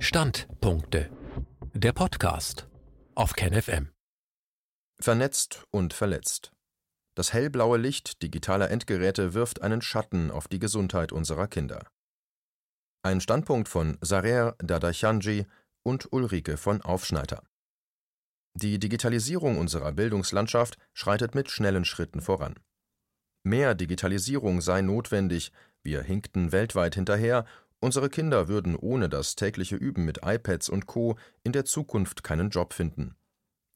Standpunkte. 0.00 1.10
Der 1.74 1.92
Podcast 1.92 2.68
auf 3.16 3.32
KenFM. 3.32 3.90
Vernetzt 5.00 5.64
und 5.72 5.92
verletzt. 5.92 6.52
Das 7.16 7.32
hellblaue 7.32 7.78
Licht 7.78 8.22
digitaler 8.22 8.70
Endgeräte 8.70 9.34
wirft 9.34 9.60
einen 9.60 9.82
Schatten 9.82 10.30
auf 10.30 10.46
die 10.46 10.60
Gesundheit 10.60 11.10
unserer 11.10 11.48
Kinder. 11.48 11.88
Ein 13.02 13.20
Standpunkt 13.20 13.68
von 13.68 13.98
Sarer 14.00 14.54
Dadachanji 14.58 15.46
und 15.82 16.12
Ulrike 16.12 16.58
von 16.58 16.80
Aufschneider. 16.80 17.42
Die 18.54 18.78
Digitalisierung 18.78 19.58
unserer 19.58 19.90
Bildungslandschaft 19.90 20.78
schreitet 20.94 21.34
mit 21.34 21.50
schnellen 21.50 21.84
Schritten 21.84 22.20
voran. 22.20 22.54
Mehr 23.42 23.74
Digitalisierung 23.74 24.60
sei 24.60 24.80
notwendig, 24.80 25.50
wir 25.82 26.02
hinkten 26.02 26.52
weltweit 26.52 26.94
hinterher 26.94 27.46
Unsere 27.80 28.08
Kinder 28.08 28.48
würden 28.48 28.74
ohne 28.74 29.08
das 29.08 29.36
tägliche 29.36 29.76
Üben 29.76 30.04
mit 30.04 30.20
iPads 30.24 30.68
und 30.68 30.86
Co. 30.86 31.16
in 31.44 31.52
der 31.52 31.64
Zukunft 31.64 32.24
keinen 32.24 32.50
Job 32.50 32.72
finden. 32.72 33.14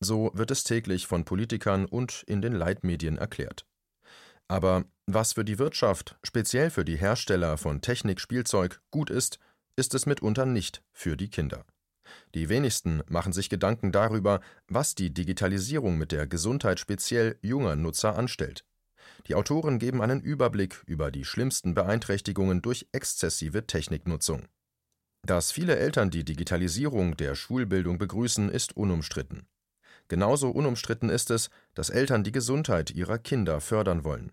So 0.01 0.33
wird 0.35 0.51
es 0.51 0.65
täglich 0.65 1.07
von 1.07 1.25
Politikern 1.25 1.85
und 1.85 2.25
in 2.27 2.43
den 2.43 2.53
Leitmedien 2.53 3.17
erklärt. 3.17 3.65
Aber 4.49 4.85
was 5.07 5.35
für 5.35 5.45
die 5.45 5.59
Wirtschaft, 5.59 6.19
speziell 6.25 6.71
für 6.71 6.85
die 6.85 6.97
Hersteller 6.97 7.57
von 7.57 7.81
Technikspielzeug, 7.81 8.81
gut 8.91 9.09
ist, 9.09 9.39
ist 9.77 9.95
es 9.95 10.05
mitunter 10.05 10.47
nicht 10.47 10.83
für 10.93 11.17
die 11.17 11.31
Kinder. 11.31 11.65
Die 12.35 12.49
wenigsten 12.49 13.03
machen 13.09 13.33
sich 13.33 13.49
Gedanken 13.49 13.93
darüber, 13.93 14.41
was 14.67 14.95
die 14.95 15.15
Digitalisierung 15.15 15.97
mit 15.97 16.13
der 16.13 16.27
Gesundheit 16.27 16.81
speziell 16.81 17.39
junger 17.41 17.77
Nutzer 17.77 18.19
anstellt. 18.19 18.65
Die 19.27 19.35
Autoren 19.35 19.79
geben 19.79 20.03
einen 20.03 20.21
Überblick 20.21 20.83
über 20.87 21.11
die 21.11 21.25
schlimmsten 21.25 21.75
Beeinträchtigungen 21.75 22.63
durch 22.63 22.89
exzessive 22.93 23.67
Techniknutzung. 23.67 24.47
Dass 25.25 25.53
viele 25.53 25.77
Eltern 25.77 26.11
die 26.11 26.25
Digitalisierung 26.25 27.17
der 27.17 27.35
Schulbildung 27.35 27.99
begrüßen, 27.99 28.49
ist 28.49 28.77
unumstritten. 28.77 29.47
Genauso 30.09 30.51
unumstritten 30.51 31.09
ist 31.09 31.31
es, 31.31 31.49
dass 31.75 31.91
Eltern 31.91 32.25
die 32.25 32.33
Gesundheit 32.33 32.91
ihrer 32.91 33.19
Kinder 33.19 33.61
fördern 33.61 34.05
wollen. 34.05 34.33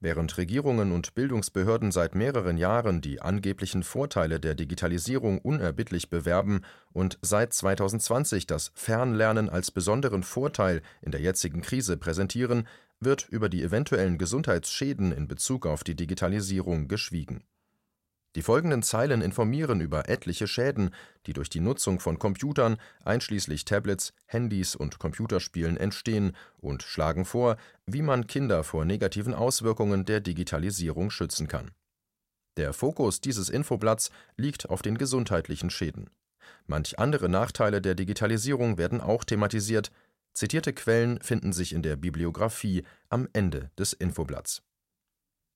Während 0.00 0.36
Regierungen 0.36 0.92
und 0.92 1.14
Bildungsbehörden 1.14 1.92
seit 1.92 2.14
mehreren 2.14 2.58
Jahren 2.58 3.00
die 3.00 3.22
angeblichen 3.22 3.82
Vorteile 3.82 4.40
der 4.40 4.54
Digitalisierung 4.54 5.38
unerbittlich 5.38 6.10
bewerben 6.10 6.62
und 6.92 7.18
seit 7.22 7.52
2020 7.52 8.46
das 8.46 8.70
Fernlernen 8.74 9.48
als 9.48 9.70
besonderen 9.70 10.22
Vorteil 10.22 10.82
in 11.00 11.10
der 11.10 11.20
jetzigen 11.20 11.62
Krise 11.62 11.96
präsentieren, 11.96 12.66
wird 13.00 13.28
über 13.28 13.48
die 13.48 13.62
eventuellen 13.62 14.18
Gesundheitsschäden 14.18 15.12
in 15.12 15.28
Bezug 15.28 15.66
auf 15.66 15.84
die 15.84 15.94
Digitalisierung 15.94 16.88
geschwiegen. 16.88 17.44
Die 18.36 18.42
folgenden 18.42 18.82
Zeilen 18.82 19.22
informieren 19.22 19.80
über 19.80 20.08
etliche 20.08 20.48
Schäden, 20.48 20.90
die 21.26 21.32
durch 21.32 21.48
die 21.48 21.60
Nutzung 21.60 22.00
von 22.00 22.18
Computern, 22.18 22.78
einschließlich 23.04 23.64
Tablets, 23.64 24.12
Handys 24.26 24.74
und 24.74 24.98
Computerspielen 24.98 25.76
entstehen, 25.76 26.34
und 26.58 26.82
schlagen 26.82 27.24
vor, 27.24 27.56
wie 27.86 28.02
man 28.02 28.26
Kinder 28.26 28.64
vor 28.64 28.84
negativen 28.84 29.34
Auswirkungen 29.34 30.04
der 30.04 30.20
Digitalisierung 30.20 31.10
schützen 31.10 31.46
kann. 31.46 31.70
Der 32.56 32.72
Fokus 32.72 33.20
dieses 33.20 33.48
Infoblatts 33.48 34.10
liegt 34.36 34.68
auf 34.68 34.82
den 34.82 34.98
gesundheitlichen 34.98 35.70
Schäden. 35.70 36.10
Manch 36.66 36.98
andere 36.98 37.28
Nachteile 37.28 37.80
der 37.80 37.94
Digitalisierung 37.94 38.78
werden 38.78 39.00
auch 39.00 39.24
thematisiert, 39.24 39.90
Zitierte 40.34 40.72
Quellen 40.72 41.20
finden 41.20 41.52
sich 41.52 41.72
in 41.72 41.82
der 41.82 41.94
Bibliografie 41.94 42.84
am 43.08 43.28
Ende 43.32 43.70
des 43.78 43.92
Infoblatts. 43.92 44.62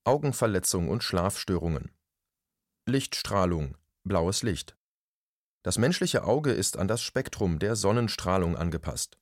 Augenverletzung 0.04 0.88
und 0.88 1.02
Schlafstörungen. 1.02 1.90
Lichtstrahlung, 2.86 3.76
blaues 4.04 4.44
Licht. 4.44 4.76
Das 5.64 5.78
menschliche 5.78 6.22
Auge 6.22 6.52
ist 6.52 6.76
an 6.76 6.86
das 6.86 7.02
Spektrum 7.02 7.58
der 7.58 7.74
Sonnenstrahlung 7.74 8.56
angepasst. 8.56 9.18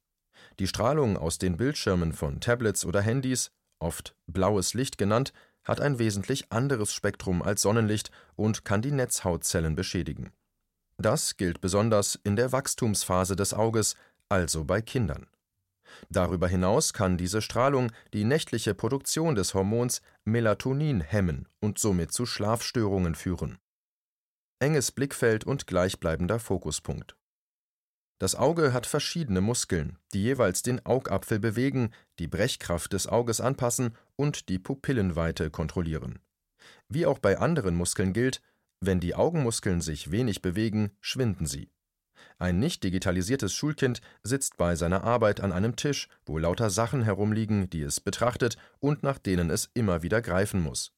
Die 0.59 0.67
Strahlung 0.67 1.17
aus 1.17 1.39
den 1.39 1.57
Bildschirmen 1.57 2.13
von 2.13 2.41
Tablets 2.41 2.85
oder 2.85 3.01
Handys, 3.01 3.51
oft 3.79 4.15
blaues 4.27 4.75
Licht 4.75 4.99
genannt, 4.99 5.33
hat 5.65 5.81
ein 5.81 5.99
wesentlich 5.99 6.53
anderes 6.53 6.93
Spektrum 6.93 7.43
als 7.43 7.63
Sonnenlicht 7.63 8.11
und 8.37 8.67
kann 8.67 8.83
die 8.83 8.93
Netzhautzellen 8.93 9.75
beschädigen. 9.75 10.33
Das 10.99 11.39
gilt 11.39 11.63
besonders 11.63 12.21
in 12.23 12.37
der 12.37 12.53
Wachstumsphase 12.53 13.37
des 13.37 13.55
Auges, 13.55 13.97
also 14.29 14.65
bei 14.65 14.83
Kindern. 14.83 15.27
Darüber 16.11 16.49
hinaus 16.49 16.93
kann 16.93 17.17
diese 17.17 17.43
Strahlung 17.43 17.93
die 18.13 18.25
nächtliche 18.25 18.75
Produktion 18.75 19.35
des 19.35 19.55
Hormons 19.55 20.03
Melatonin 20.25 21.01
hemmen 21.01 21.49
und 21.61 21.79
somit 21.79 22.13
zu 22.13 22.27
Schlafstörungen 22.27 23.15
führen. 23.15 23.59
Enges 24.59 24.91
Blickfeld 24.91 25.45
und 25.45 25.67
gleichbleibender 25.67 26.39
Fokuspunkt. 26.39 27.17
Das 28.19 28.35
Auge 28.35 28.73
hat 28.73 28.87
verschiedene 28.87 29.43
Muskeln, 29.43 29.99
die 30.15 30.23
jeweils 30.23 30.63
den 30.63 30.85
Augapfel 30.87 31.39
bewegen, 31.39 31.91
die 32.19 32.29
Brechkraft 32.29 32.95
des 32.95 33.07
Auges 33.07 33.43
anpassen 33.43 33.95
und 34.17 34.49
die 34.49 34.59
Pupillenweite 34.59 35.51
kontrollieren. 35.51 36.21
Wie 36.89 37.05
auch 37.05 37.19
bei 37.19 37.39
anderen 37.39 37.75
Muskeln 37.75 38.15
gilt, 38.15 38.41
wenn 38.81 39.01
die 39.01 39.15
Augenmuskeln 39.15 39.83
sich 39.83 40.11
wenig 40.11 40.41
bewegen, 40.41 40.93
schwinden 41.01 41.47
sie. 41.47 41.71
Ein 42.39 42.59
nicht 42.59 42.83
digitalisiertes 42.85 43.53
Schulkind 43.53 44.01
sitzt 44.23 44.57
bei 44.57 44.77
seiner 44.77 45.05
Arbeit 45.05 45.41
an 45.41 45.53
einem 45.53 45.77
Tisch, 45.77 46.09
wo 46.25 46.39
lauter 46.39 46.71
Sachen 46.71 47.03
herumliegen, 47.03 47.71
die 47.71 47.83
es 47.83 48.01
betrachtet 48.01 48.57
und 48.79 49.03
nach 49.03 49.19
denen 49.19 49.51
es 49.51 49.71
immer 49.75 50.03
wieder 50.03 50.23
greifen 50.23 50.61
muss. 50.61 50.93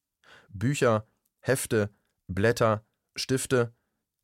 Bücher, 0.49 1.05
Hefte, 1.39 1.89
Blätter, 2.27 2.83
Stifte, 3.15 3.73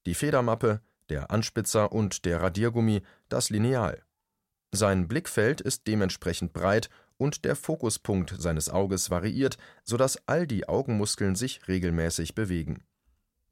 die 0.05 0.13
Federmappe, 0.13 0.81
der 1.09 1.31
Anspitzer 1.31 1.91
und 1.91 2.25
der 2.25 2.41
Radiergummi, 2.41 3.01
das 3.29 3.49
Lineal. 3.49 4.03
Sein 4.71 5.07
Blickfeld 5.07 5.61
ist 5.61 5.87
dementsprechend 5.87 6.53
breit 6.53 6.89
und 7.17 7.45
der 7.45 7.55
Fokuspunkt 7.55 8.35
seines 8.37 8.69
Auges 8.69 9.09
variiert, 9.09 9.57
sodass 9.83 10.27
all 10.27 10.47
die 10.47 10.67
Augenmuskeln 10.67 11.35
sich 11.35 11.67
regelmäßig 11.67 12.35
bewegen. 12.35 12.83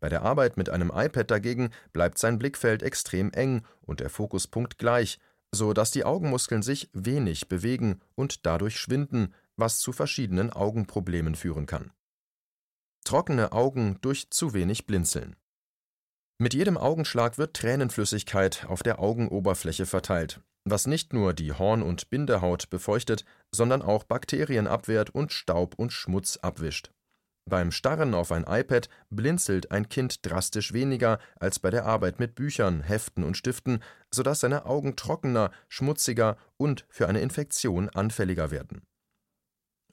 Bei 0.04 0.10
der 0.10 0.24
Arbeit 0.24 0.58
mit 0.58 0.70
einem 0.70 0.92
iPad 0.94 1.32
dagegen 1.32 1.70
bleibt 1.94 2.18
sein 2.18 2.38
Blickfeld 2.38 2.84
extrem 2.84 3.32
eng 3.32 3.66
und 3.80 4.02
der 4.02 4.10
Fokuspunkt 4.10 4.78
gleich, 4.78 5.18
so 5.56 5.72
dass 5.72 5.92
die 5.92 6.04
Augenmuskeln 6.04 6.62
sich 6.62 6.90
wenig 6.92 7.48
bewegen 7.48 8.02
und 8.14 8.46
dadurch 8.46 8.78
schwinden, 8.78 9.34
was 9.56 9.80
zu 9.80 9.94
verschiedenen 9.94 10.52
Augenproblemen 10.52 11.36
führen 11.36 11.68
kann. 11.68 11.94
Trockene 13.06 13.54
Augen 13.54 13.98
durch 14.02 14.30
zu 14.30 14.54
wenig 14.54 14.86
Blinzeln. 14.86 15.38
Mit 16.38 16.54
jedem 16.54 16.76
Augenschlag 16.76 17.38
wird 17.38 17.56
Tränenflüssigkeit 17.56 18.66
auf 18.68 18.84
der 18.84 19.00
Augenoberfläche 19.00 19.86
verteilt, 19.86 20.42
was 20.66 20.86
nicht 20.86 21.14
nur 21.14 21.34
die 21.34 21.54
Horn- 21.54 21.82
und 21.82 22.10
Bindehaut 22.10 22.70
befeuchtet, 22.70 23.24
sondern 23.56 23.82
auch 23.82 24.04
Bakterien 24.04 24.68
abwehrt 24.68 25.12
und 25.12 25.32
Staub 25.32 25.76
und 25.80 25.94
Schmutz 25.94 26.36
abwischt. 26.36 26.92
Beim 27.46 27.72
Starren 27.72 28.14
auf 28.14 28.32
ein 28.32 28.46
iPad 28.48 28.88
blinzelt 29.10 29.72
ein 29.72 29.90
Kind 29.90 30.26
drastisch 30.26 30.72
weniger 30.72 31.20
als 31.40 31.60
bei 31.60 31.70
der 31.70 31.86
Arbeit 31.86 32.20
mit 32.20 32.36
Büchern, 32.36 32.82
Heften 32.82 33.24
und 33.24 33.36
Stiften, 33.36 33.84
sodass 34.14 34.40
seine 34.40 34.66
Augen 34.66 34.96
trockener, 34.96 35.52
schmutziger 35.68 36.38
und 36.58 36.86
für 36.90 37.08
eine 37.08 37.20
Infektion 37.20 37.90
anfälliger 37.90 38.50
werden. 38.50 38.84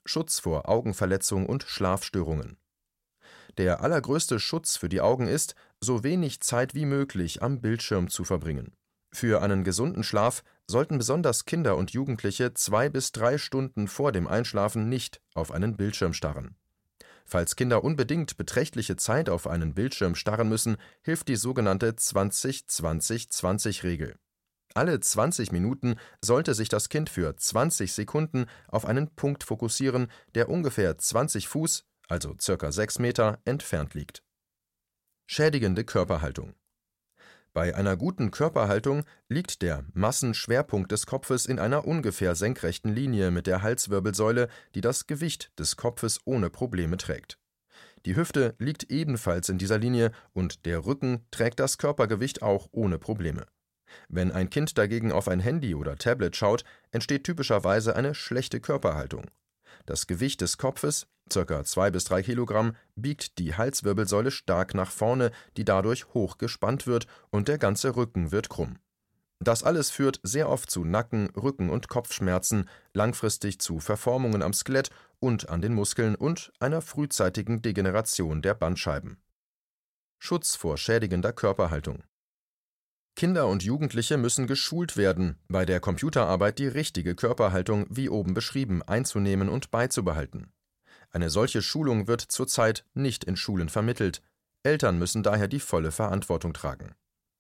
Schutz 0.07 0.39
vor 0.39 0.69
Augenverletzung 0.69 1.47
und 1.47 1.65
Schlafstörungen. 1.65 2.57
Der 3.59 3.83
allergrößte 3.83 4.39
Schutz 4.39 4.77
für 4.77 4.89
die 4.89 5.01
Augen 5.01 5.27
ist, 5.27 5.55
so 5.81 6.05
wenig 6.05 6.41
Zeit 6.41 6.75
wie 6.75 6.87
möglich 6.87 7.43
am 7.43 7.61
Bildschirm 7.61 8.09
zu 8.09 8.25
verbringen. 8.25 8.77
Für 9.13 9.43
einen 9.43 9.65
gesunden 9.65 10.05
Schlaf 10.05 10.45
sollten 10.69 10.99
besonders 10.99 11.45
Kinder 11.45 11.77
und 11.77 11.91
Jugendliche 11.91 12.55
zwei 12.55 12.89
bis 12.89 13.11
drei 13.11 13.39
Stunden 13.39 13.89
vor 13.89 14.13
dem 14.13 14.29
Einschlafen 14.29 14.89
nicht 14.89 15.21
auf 15.35 15.51
einen 15.51 15.77
Bildschirm 15.77 16.13
starren. 16.13 16.57
Falls 17.31 17.55
Kinder 17.55 17.85
unbedingt 17.85 18.37
beträchtliche 18.39 18.97
Zeit 18.97 19.29
auf 19.29 19.47
einen 19.47 19.73
Bildschirm 19.73 20.17
starren 20.17 20.49
müssen, 20.49 20.79
hilft 21.03 21.29
die 21.29 21.37
sogenannte 21.37 21.93
20-20-20-Regel. 21.93 24.17
Alle 24.75 24.99
20 24.99 25.53
Minuten 25.53 25.95
sollte 26.21 26.55
sich 26.55 26.69
das 26.69 26.89
Kind 26.89 27.09
für 27.09 27.37
20 27.37 27.93
Sekunden 27.93 28.47
auf 28.67 28.85
einen 28.85 29.15
Punkt 29.15 29.45
fokussieren, 29.45 30.11
der 30.35 30.49
ungefähr 30.49 30.99
20 30.99 31.47
Fuß, 31.47 31.85
also 32.09 32.35
circa 32.41 32.73
6 32.73 32.99
Meter, 32.99 33.39
entfernt 33.45 33.95
liegt. 33.95 34.25
Schädigende 35.29 35.85
Körperhaltung 35.85 36.57
bei 37.53 37.75
einer 37.75 37.97
guten 37.97 38.31
Körperhaltung 38.31 39.05
liegt 39.29 39.63
der 39.63 39.85
Massenschwerpunkt 39.93 40.93
des 40.93 41.07
Kopfes 41.07 41.47
in 41.47 41.59
einer 41.59 41.85
ungefähr 41.85 42.37
senkrechten 42.37 42.95
Linie 42.95 43.33
mit 43.33 43.49
der 43.49 43.63
Halswirbelsäule, 43.63 44.49
die 44.77 44.81
das 44.81 45.09
Gewicht 45.09 45.51
des 45.59 45.77
Kopfes 45.77 46.21
ohne 46.25 46.49
Probleme 46.49 46.97
trägt. 46.97 47.39
Die 48.07 48.15
Hüfte 48.17 48.55
liegt 48.59 48.85
ebenfalls 48.85 49.49
in 49.49 49.59
dieser 49.59 49.79
Linie 49.79 50.13
und 50.33 50.65
der 50.65 50.87
Rücken 50.87 51.27
trägt 51.31 51.61
das 51.61 51.77
Körpergewicht 51.77 52.41
auch 52.41 52.69
ohne 52.71 52.99
Probleme. 52.99 53.47
Wenn 54.09 54.31
ein 54.31 54.49
Kind 54.49 54.79
dagegen 54.79 55.11
auf 55.11 55.27
ein 55.27 55.41
Handy 55.41 55.75
oder 55.75 55.97
Tablet 55.97 56.37
schaut, 56.37 56.65
entsteht 56.93 57.25
typischerweise 57.25 57.97
eine 57.97 58.15
schlechte 58.15 58.61
Körperhaltung. 58.61 59.27
Das 59.91 60.07
Gewicht 60.07 60.41
des 60.41 60.57
Kopfes, 60.57 61.09
ca. 61.29 61.65
2 61.65 61.91
bis 61.91 62.05
3 62.05 62.23
Kilogramm, 62.23 62.77
biegt 62.95 63.39
die 63.39 63.55
Halswirbelsäule 63.55 64.31
stark 64.31 64.73
nach 64.73 64.91
vorne, 64.91 65.33
die 65.57 65.65
dadurch 65.65 66.15
hoch 66.15 66.39
gespannt 66.39 66.87
wird 66.87 67.07
und 67.31 67.49
der 67.49 67.59
ganze 67.59 67.97
Rücken 67.97 68.31
wird 68.31 68.49
krumm. 68.49 68.79
Das 69.41 69.65
alles 69.65 69.91
führt 69.91 70.21
sehr 70.23 70.49
oft 70.49 70.71
zu 70.71 70.85
Nacken-, 70.85 71.31
Rücken- 71.35 71.71
und 71.71 71.89
Kopfschmerzen, 71.89 72.69
langfristig 72.95 73.59
zu 73.59 73.81
Verformungen 73.81 74.43
am 74.43 74.53
Skelett 74.53 74.91
und 75.19 75.49
an 75.49 75.61
den 75.61 75.75
Muskeln 75.75 76.15
und 76.15 76.53
einer 76.61 76.83
frühzeitigen 76.83 77.63
Degeneration 77.63 78.43
der 78.43 78.55
Bandscheiben. 78.55 79.19
Schutz 80.19 80.55
vor 80.55 80.77
schädigender 80.77 81.33
Körperhaltung 81.33 82.05
Kinder 83.17 83.49
und 83.49 83.63
Jugendliche 83.63 84.17
müssen 84.17 84.47
geschult 84.47 84.97
werden, 84.97 85.37
bei 85.49 85.67
der 85.67 85.81
Computerarbeit 85.81 86.59
die 86.59 86.69
richtige 86.69 87.15
Körperhaltung, 87.15 87.87
wie 87.91 88.09
oben 88.09 88.35
beschrieben, 88.35 88.83
einzunehmen 88.83 89.49
und 89.49 89.71
beizubehalten. 89.71 90.53
Eine 91.11 91.29
solche 91.29 91.61
Schulung 91.61 92.07
wird 92.07 92.21
zurzeit 92.23 92.87
nicht 92.95 93.25
in 93.25 93.37
Schulen 93.37 93.69
vermittelt. 93.69 94.23
Eltern 94.63 94.99
müssen 94.99 95.23
daher 95.23 95.49
die 95.49 95.61
volle 95.61 95.91
Verantwortung 95.91 96.53
tragen. 96.55 96.95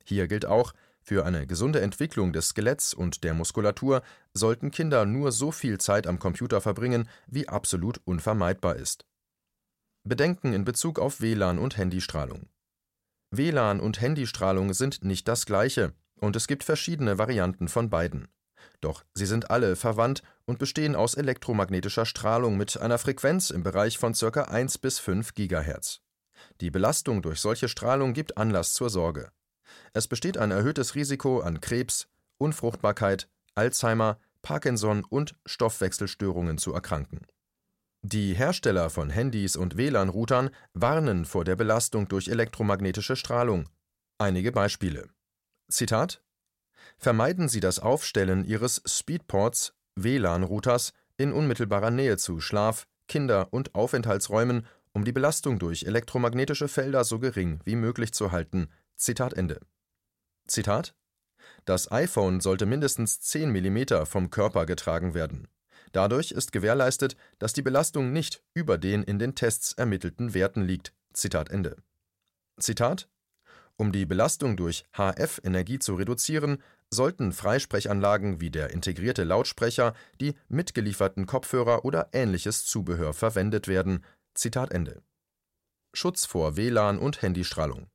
Hier 0.05 0.29
gilt 0.29 0.45
auch, 0.45 0.73
für 1.03 1.25
eine 1.25 1.47
gesunde 1.47 1.81
Entwicklung 1.81 2.33
des 2.33 2.49
Skeletts 2.49 2.93
und 2.93 3.25
der 3.25 3.33
Muskulatur 3.33 4.03
sollten 4.35 4.71
Kinder 4.71 5.07
nur 5.07 5.33
so 5.33 5.51
viel 5.51 5.79
Zeit 5.79 6.07
am 6.07 6.19
Computer 6.19 6.61
verbringen, 6.61 7.09
wie 7.27 7.49
absolut 7.49 8.01
unvermeidbar 8.05 8.77
ist. 8.77 9.07
Bedenken 10.05 10.53
in 10.53 10.65
Bezug 10.65 10.99
auf 10.99 11.21
WLAN 11.21 11.59
und 11.59 11.77
Handystrahlung 11.77 12.49
WLAN 13.33 13.79
und 13.79 14.01
Handystrahlung 14.01 14.73
sind 14.75 15.05
nicht 15.05 15.29
das 15.29 15.47
gleiche, 15.47 15.93
und 16.17 16.35
es 16.35 16.49
gibt 16.49 16.65
verschiedene 16.65 17.17
Varianten 17.17 17.69
von 17.69 17.89
beiden. 17.89 18.29
Doch 18.81 19.05
sie 19.15 19.27
sind 19.27 19.51
alle 19.51 19.77
verwandt 19.77 20.23
und 20.47 20.59
bestehen 20.59 20.97
aus 20.97 21.15
elektromagnetischer 21.15 22.07
Strahlung 22.07 22.57
mit 22.57 22.81
einer 22.81 22.99
Frequenz 22.99 23.51
im 23.51 23.63
Bereich 23.63 23.99
von 23.99 24.15
ca. 24.15 24.43
1 24.43 24.79
bis 24.79 24.99
5 24.99 25.35
GHz. 25.35 26.01
Die 26.61 26.71
Belastung 26.71 27.23
durch 27.23 27.41
solche 27.41 27.69
Strahlung 27.69 28.15
gibt 28.15 28.37
Anlass 28.37 28.73
zur 28.73 28.91
Sorge. 28.91 29.31
Es 29.93 30.09
besteht 30.09 30.37
ein 30.37 30.51
erhöhtes 30.51 30.95
Risiko 30.97 31.41
an 31.41 31.61
Krebs, 31.61 32.09
Unfruchtbarkeit, 32.39 33.29
Alzheimer, 33.55 34.19
Parkinson 34.43 35.05
und 35.05 35.37
Stoffwechselstörungen 35.47 36.59
zu 36.59 36.73
erkranken 36.73 37.27
die 38.03 38.33
Hersteller 38.35 38.89
von 38.89 39.11
Handys 39.11 39.57
und 39.57 39.77
WLAN-Routern 39.77 40.51
warnen 40.73 41.27
vor 41.27 41.45
der 41.45 41.55
Belastung 41.55 42.09
durch 42.09 42.29
elektromagnetische 42.29 43.15
Strahlung. 43.15 43.69
Einige 44.17 44.53
Beispiele: 44.53 45.11
Zitat: 45.69 46.23
Vermeiden 46.97 47.49
Sie 47.49 47.61
das 47.61 47.79
Aufstellen 47.79 48.45
Ihres 48.45 48.83
Speedports 48.87 49.75
(WLAN-Routers) 49.97 50.95
in 51.19 51.33
unmittelbarer 51.33 51.91
Nähe 51.91 52.17
zu 52.17 52.41
Schlaf-, 52.41 52.87
Kinder- 53.07 53.53
und 53.53 53.75
Aufenthaltsräumen, 53.75 54.67
um 54.93 55.05
die 55.05 55.13
Belastung 55.13 55.59
durch 55.59 55.83
elektromagnetische 55.83 56.69
Felder 56.69 57.05
so 57.05 57.19
gering 57.19 57.61
wie 57.65 57.77
möglich 57.77 58.13
zu 58.13 58.33
halten. 58.33 58.69
Zitat 58.97 59.35
Ende. 59.35 59.61
Zitat: 60.47 60.95
Das 61.67 61.93
iPhone 61.93 62.41
sollte 62.41 62.65
mindestens 62.65 63.21
10 63.21 63.51
mm 63.51 64.07
vom 64.07 64.31
Körper 64.31 64.65
getragen 64.65 65.13
werden 65.13 65.49
Dadurch 65.93 66.31
ist 66.31 66.53
gewährleistet, 66.53 67.17
dass 67.39 67.53
die 67.53 67.63
Belastung 67.63 68.13
nicht 68.13 68.43
über 68.55 68.79
den 68.79 69.03
in 69.03 69.19
den 69.19 69.35
Tests 69.35 69.73
ermittelten 69.73 70.35
Werten 70.35 70.63
liegt. 70.63 70.93
Zitat 71.13 71.51
Ende. 71.51 71.77
Zitat 72.59 73.09
Um 73.77 73.91
die 73.91 74.07
Belastung 74.07 74.57
durch 74.57 74.85
HF-Energie 74.93 75.79
zu 75.79 75.95
reduzieren, 75.95 76.63
sollten 76.93 77.33
Freisprechanlagen 77.33 78.41
wie 78.41 78.51
der 78.51 78.71
integrierte 78.71 79.25
Lautsprecher, 79.25 79.95
die 80.21 80.35
mitgelieferten 80.49 81.27
Kopfhörer 81.27 81.85
oder 81.85 82.09
ähnliches 82.13 82.65
Zubehör 82.65 83.13
verwendet 83.13 83.69
werden. 83.69 84.05
Zitat 84.35 84.73
Ende. 84.73 85.03
Schutz 85.93 86.25
vor 86.25 86.57
WLAN 86.57 86.99
und 86.99 87.23
Handystrahlung. 87.23 87.89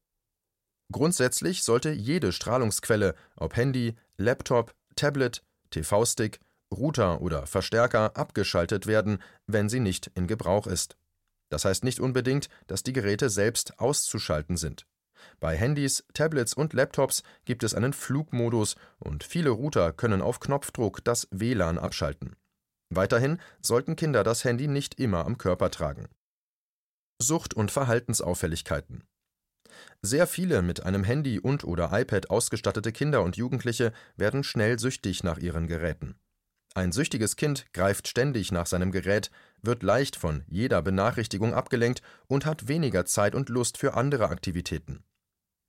Grundsätzlich 0.92 1.64
sollte 1.64 1.92
jede 1.92 2.32
Strahlungsquelle, 2.32 3.16
ob 3.38 3.56
Handy, 3.56 3.96
Laptop, 4.18 4.76
Tablet, 4.96 5.44
TV-Stick, 5.72 6.40
Router 6.74 7.22
oder 7.22 7.48
Verstärker 7.48 8.18
abgeschaltet 8.18 8.88
werden, 8.88 9.20
wenn 9.48 9.70
sie 9.70 9.80
nicht 9.80 10.12
in 10.16 10.28
Gebrauch 10.28 10.68
ist. 10.68 10.98
Das 11.50 11.66
heißt 11.66 11.84
nicht 11.84 12.00
unbedingt, 12.00 12.50
dass 12.68 12.84
die 12.84 12.94
Geräte 12.94 13.30
selbst 13.30 13.80
auszuschalten 13.80 14.58
sind. 14.58 14.86
Bei 15.40 15.56
Handys, 15.56 16.04
Tablets 16.14 16.54
und 16.54 16.74
Laptops 16.74 17.24
gibt 17.46 17.64
es 17.64 17.74
einen 17.74 17.94
Flugmodus 17.94 18.76
und 19.00 19.24
viele 19.24 19.50
Router 19.50 19.94
können 19.94 20.22
auf 20.22 20.40
Knopfdruck 20.40 21.04
das 21.04 21.28
WLAN 21.32 21.78
abschalten. 21.78 22.36
Weiterhin 22.90 23.40
sollten 23.62 23.96
Kinder 23.96 24.24
das 24.24 24.44
Handy 24.44 24.68
nicht 24.68 25.00
immer 25.00 25.26
am 25.26 25.38
Körper 25.38 25.72
tragen. 25.72 26.08
Sucht- 27.22 27.54
und 27.54 27.72
Verhaltensauffälligkeiten. 27.72 29.04
Sehr 30.02 30.28
viele 30.28 30.62
mit 30.62 30.84
einem 30.84 31.04
Handy 31.04 31.40
und/oder 31.40 31.90
iPad 31.92 32.30
ausgestattete 32.30 32.92
Kinder 32.92 33.24
und 33.24 33.38
Jugendliche 33.38 33.94
werden 34.16 34.44
schnell 34.44 34.80
süchtig 34.80 35.24
nach 35.24 35.38
ihren 35.38 35.68
Geräten. 35.68 36.16
Ein 36.78 36.92
süchtiges 36.92 37.38
Kind 37.38 37.72
greift 37.72 38.10
ständig 38.10 38.52
nach 38.52 38.66
seinem 38.66 38.92
Gerät, 38.92 39.32
wird 39.62 39.82
leicht 39.82 40.18
von 40.18 40.44
jeder 40.48 40.82
Benachrichtigung 40.82 41.54
abgelenkt 41.54 42.02
und 42.28 42.46
hat 42.46 42.68
weniger 42.68 43.06
Zeit 43.06 43.34
und 43.34 43.48
Lust 43.48 43.78
für 43.78 43.94
andere 43.94 44.28
Aktivitäten. 44.28 45.02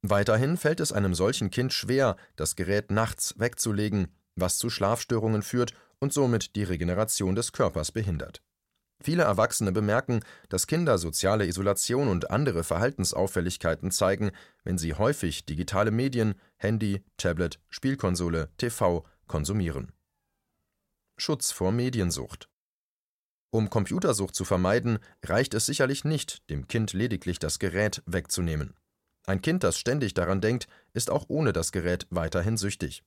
Weiterhin 0.03 0.57
fällt 0.57 0.81
es 0.81 0.91
einem 0.91 1.15
solchen 1.15 1.51
Kind 1.51 1.73
schwer, 1.73 2.17
das 2.35 2.57
Gerät 2.57 2.91
nachts 2.91 3.39
wegzulegen, 3.39 4.09
was 4.35 4.59
zu 4.59 4.69
Schlafstörungen 4.69 5.43
führt 5.43 5.75
und 6.01 6.13
somit 6.13 6.57
die 6.57 6.65
Regeneration 6.65 7.37
des 7.37 7.53
Körpers 7.53 7.93
behindert. 7.93 8.43
Viele 9.01 9.23
Erwachsene 9.23 9.71
bemerken, 9.71 10.25
dass 10.49 10.67
Kinder 10.67 10.99
soziale 10.99 11.47
Isolation 11.47 12.09
und 12.09 12.33
andere 12.33 12.65
Verhaltensauffälligkeiten 12.65 13.93
zeigen, 13.93 14.33
wenn 14.65 14.77
sie 14.77 14.95
häufig 14.95 15.47
digitale 15.47 15.93
Medien, 15.93 16.35
Handy, 16.57 17.05
Tablet, 17.17 17.61
Spielkonsole, 17.69 18.49
TV 18.57 19.05
konsumieren 19.29 19.93
Schutz 21.19 21.51
vor 21.51 21.73
Mediensucht. 21.73 22.49
Um 23.51 23.71
Computersucht 23.71 24.35
zu 24.35 24.45
vermeiden, 24.45 24.99
reicht 25.23 25.55
es 25.55 25.65
sicherlich 25.65 26.05
nicht, 26.05 26.49
dem 26.51 26.69
Kind 26.69 26.93
lediglich 26.93 27.39
das 27.39 27.59
Gerät 27.59 28.03
wegzunehmen. 28.05 28.75
Ein 29.25 29.41
Kind, 29.41 29.65
das 29.65 29.79
ständig 29.79 30.13
daran 30.13 30.43
denkt, 30.43 30.69
ist 30.93 31.11
auch 31.11 31.25
ohne 31.29 31.55
das 31.55 31.73
Gerät 31.73 32.07
weiterhin 32.11 32.59
süchtig. 32.59 33.03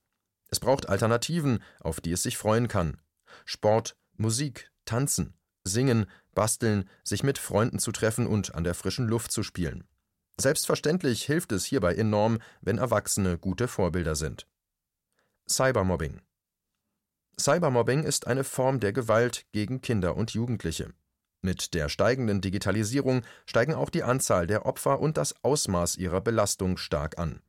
Es 0.49 0.59
braucht 0.59 0.89
Alternativen, 0.89 1.61
auf 1.79 2.01
die 2.01 2.11
es 2.11 2.23
sich 2.23 2.37
freuen 2.37 2.67
kann. 2.67 2.99
Sport, 3.45 3.95
Musik, 4.17 4.71
Tanzen, 4.85 5.35
Singen, 5.63 6.07
Basteln, 6.33 6.89
sich 7.03 7.21
mit 7.21 7.37
Freunden 7.37 7.77
zu 7.77 7.91
treffen 7.91 8.25
und 8.25 8.55
an 8.55 8.63
der 8.63 8.73
frischen 8.73 9.07
Luft 9.07 9.31
zu 9.31 9.43
spielen. 9.43 9.87
Selbstverständlich 10.37 11.25
hilft 11.25 11.51
es 11.51 11.65
hierbei 11.65 11.93
enorm, 11.93 12.39
wenn 12.61 12.79
Erwachsene 12.79 13.37
gute 13.37 13.67
Vorbilder 13.67 14.15
sind. 14.15 14.47
Cybermobbing 15.47 16.21
Cybermobbing 17.39 18.03
ist 18.03 18.27
eine 18.27 18.43
Form 18.43 18.79
der 18.79 18.91
Gewalt 18.91 19.45
gegen 19.53 19.81
Kinder 19.81 20.17
und 20.17 20.31
Jugendliche. 20.31 20.93
Mit 21.41 21.73
der 21.73 21.87
steigenden 21.87 22.41
Digitalisierung 22.41 23.21
steigen 23.45 23.73
auch 23.73 23.89
die 23.89 24.03
Anzahl 24.03 24.45
der 24.45 24.65
Opfer 24.65 24.99
und 24.99 25.15
das 25.15 25.33
Ausmaß 25.41 25.95
ihrer 25.95 26.19
Belastung 26.19 26.75
stark 26.77 27.17
an. 27.17 27.41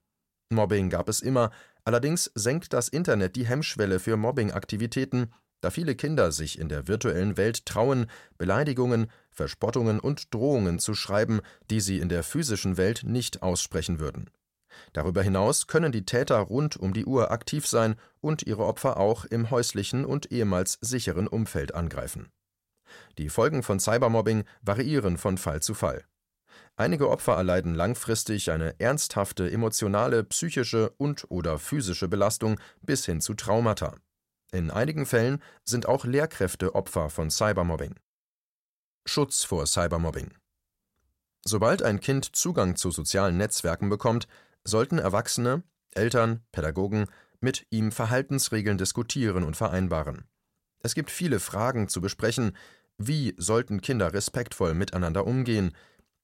Mobbing 0.48 0.90
gab 0.90 1.08
es 1.08 1.20
immer, 1.20 1.50
allerdings 1.84 2.30
senkt 2.34 2.72
das 2.72 2.88
Internet 2.88 3.34
die 3.34 3.46
Hemmschwelle 3.46 3.98
für 3.98 4.16
Mobbingaktivitäten, 4.16 5.32
da 5.60 5.70
viele 5.70 5.94
Kinder 5.94 6.32
sich 6.32 6.58
in 6.58 6.68
der 6.68 6.88
virtuellen 6.88 7.36
Welt 7.36 7.66
trauen, 7.66 8.06
Beleidigungen, 8.38 9.10
Verspottungen 9.30 10.00
und 10.00 10.32
Drohungen 10.32 10.78
zu 10.78 10.94
schreiben, 10.94 11.40
die 11.68 11.80
sie 11.80 11.98
in 11.98 12.08
der 12.08 12.22
physischen 12.22 12.76
Welt 12.76 13.02
nicht 13.04 13.42
aussprechen 13.42 13.98
würden. 14.00 14.30
Darüber 14.92 15.22
hinaus 15.22 15.66
können 15.66 15.92
die 15.92 16.04
Täter 16.04 16.38
rund 16.38 16.76
um 16.76 16.92
die 16.92 17.04
Uhr 17.04 17.30
aktiv 17.30 17.66
sein 17.66 17.96
und 18.20 18.42
ihre 18.42 18.64
Opfer 18.64 18.96
auch 18.96 19.24
im 19.24 19.50
häuslichen 19.50 20.04
und 20.04 20.30
ehemals 20.32 20.78
sicheren 20.80 21.26
Umfeld 21.26 21.74
angreifen. 21.74 22.30
Die 23.18 23.28
Folgen 23.28 23.62
von 23.62 23.80
Cybermobbing 23.80 24.44
variieren 24.62 25.18
von 25.18 25.38
Fall 25.38 25.62
zu 25.62 25.74
Fall. 25.74 26.04
Einige 26.76 27.10
Opfer 27.10 27.34
erleiden 27.34 27.74
langfristig 27.74 28.50
eine 28.50 28.78
ernsthafte 28.80 29.50
emotionale, 29.50 30.24
psychische 30.24 30.90
und/oder 30.96 31.58
physische 31.58 32.08
Belastung 32.08 32.58
bis 32.80 33.04
hin 33.04 33.20
zu 33.20 33.34
Traumata. 33.34 33.96
In 34.52 34.70
einigen 34.70 35.06
Fällen 35.06 35.42
sind 35.64 35.86
auch 35.86 36.04
Lehrkräfte 36.04 36.74
Opfer 36.74 37.10
von 37.10 37.30
Cybermobbing. 37.30 37.94
Schutz 39.06 39.44
vor 39.44 39.66
Cybermobbing 39.66 40.32
Sobald 41.44 41.82
ein 41.82 42.00
Kind 42.00 42.36
Zugang 42.36 42.76
zu 42.76 42.90
sozialen 42.90 43.36
Netzwerken 43.36 43.88
bekommt, 43.88 44.26
sollten 44.64 44.98
Erwachsene, 44.98 45.62
Eltern, 45.92 46.44
Pädagogen 46.52 47.06
mit 47.40 47.66
ihm 47.70 47.92
Verhaltensregeln 47.92 48.78
diskutieren 48.78 49.44
und 49.44 49.56
vereinbaren. 49.56 50.24
Es 50.82 50.94
gibt 50.94 51.10
viele 51.10 51.40
Fragen 51.40 51.88
zu 51.88 52.00
besprechen. 52.00 52.56
Wie 52.98 53.34
sollten 53.38 53.80
Kinder 53.80 54.12
respektvoll 54.12 54.74
miteinander 54.74 55.26
umgehen? 55.26 55.74